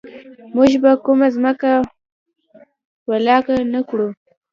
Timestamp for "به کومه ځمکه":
0.83-1.71